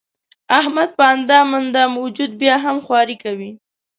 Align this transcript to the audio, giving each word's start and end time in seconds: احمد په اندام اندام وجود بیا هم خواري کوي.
احمد 0.59 0.89
په 0.97 1.03
اندام 1.15 1.49
اندام 1.61 1.91
وجود 2.03 2.31
بیا 2.41 2.55
هم 2.65 2.77
خواري 2.85 3.15
کوي. 3.23 3.51